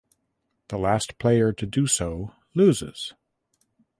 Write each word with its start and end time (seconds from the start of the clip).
The 0.69 0.79
last 0.79 1.19
player 1.19 1.53
to 1.53 1.65
do 1.67 1.85
so 1.85 2.33
loses. 2.55 3.13